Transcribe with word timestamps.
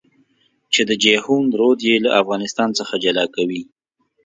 چې 0.73 0.81
د 0.89 0.91
جېحون 1.03 1.45
رود 1.59 1.79
يې 1.89 1.95
له 2.05 2.09
افغانستان 2.21 2.69
څخه 2.79 2.93
جلا 3.03 3.25
کوي. 3.35 3.61